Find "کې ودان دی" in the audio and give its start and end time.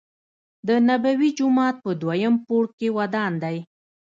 2.77-3.57